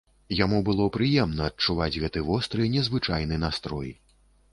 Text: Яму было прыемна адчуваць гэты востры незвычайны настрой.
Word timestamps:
Яму 0.43 0.59
было 0.69 0.85
прыемна 0.95 1.49
адчуваць 1.51 1.99
гэты 2.05 2.23
востры 2.31 2.65
незвычайны 2.77 3.39
настрой. 3.45 3.93